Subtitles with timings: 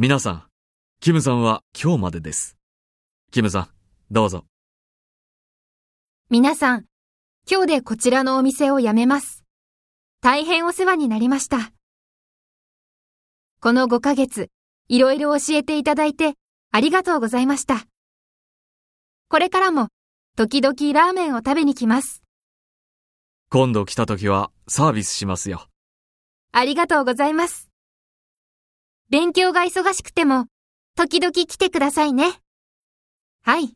[0.00, 0.44] 皆さん、
[1.00, 2.56] キムさんは今日までです。
[3.32, 3.68] キムさん、
[4.12, 4.44] どうぞ。
[6.30, 6.84] 皆さん、
[7.50, 9.42] 今日でこちらのお店を辞めます。
[10.20, 11.72] 大変お世話になりました。
[13.60, 14.50] この5ヶ月、
[14.86, 16.34] いろいろ教えていただいて
[16.70, 17.82] ありがとうございました。
[19.28, 19.88] これからも、
[20.36, 22.22] 時々ラーメンを食べに来ます。
[23.50, 25.66] 今度来た時はサービスしますよ。
[26.52, 27.67] ありがとうございます。
[29.10, 30.48] 勉強が忙しくても、
[30.94, 32.30] 時々来てくださいね。
[33.42, 33.74] はい。